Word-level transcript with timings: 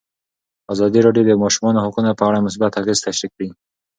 ازادي 0.73 0.99
راډیو 1.07 1.23
د 1.27 1.29
د 1.37 1.41
ماشومانو 1.43 1.83
حقونه 1.85 2.11
په 2.19 2.23
اړه 2.29 2.45
مثبت 2.47 2.71
اغېزې 2.81 3.05
تشریح 3.07 3.31
کړي. 3.35 3.49